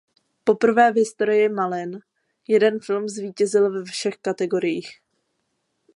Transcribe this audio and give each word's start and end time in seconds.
Poprvé 0.43 0.91
v 0.91 0.95
historii 0.97 1.49
Malin 1.49 1.99
jeden 2.47 2.79
film 2.79 3.09
zvítězil 3.09 3.71
ve 3.71 3.83
všech 3.83 4.17
kategoriích. 4.21 4.89